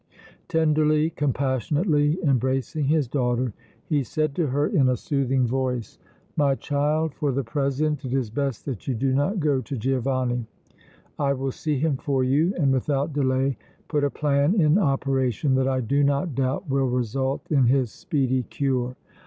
Tenderly, 0.47 1.11
compassionately, 1.11 2.17
embracing 2.23 2.85
his 2.85 3.07
daughter, 3.07 3.53
he 3.85 4.01
said 4.01 4.33
to 4.33 4.47
her, 4.47 4.65
in 4.65 4.89
a 4.89 4.97
soothing 4.97 5.45
voice: 5.45 5.99
"My 6.35 6.55
child, 6.55 7.13
for 7.13 7.31
the 7.31 7.43
present 7.43 8.03
it 8.03 8.11
is 8.11 8.31
best 8.31 8.65
that 8.65 8.87
you 8.87 8.95
do 8.95 9.13
not 9.13 9.39
go 9.39 9.61
to 9.61 9.77
Giovanni. 9.77 10.47
I 11.19 11.33
will 11.33 11.51
see 11.51 11.77
him 11.77 11.97
for 11.97 12.23
you 12.23 12.51
and 12.57 12.73
without 12.73 13.13
delay 13.13 13.57
put 13.89 14.03
a 14.03 14.09
plan 14.09 14.59
in 14.59 14.79
operation 14.79 15.53
that 15.53 15.67
I 15.67 15.81
do 15.81 16.03
not 16.03 16.33
doubt 16.33 16.67
will 16.67 16.89
result 16.89 17.45
in 17.51 17.65
his 17.65 17.91
speedy 17.91 18.41
cure. 18.41 18.95